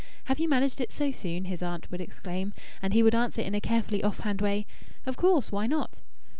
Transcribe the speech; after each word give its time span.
"Have 0.23 0.39
you 0.39 0.49
managed 0.49 0.81
it 0.81 0.91
so 0.91 1.11
soon?" 1.11 1.45
his 1.45 1.61
aunt 1.61 1.91
would 1.91 2.01
exclaim, 2.01 2.53
and 2.81 2.91
he 2.91 3.03
would 3.03 3.13
answer 3.13 3.43
in 3.43 3.53
a 3.53 3.61
carefully 3.61 4.01
offhand 4.03 4.41
way, 4.41 4.65
"Of 5.05 5.15
course. 5.15 5.51
Why 5.51 5.67
not?" 5.67 6.01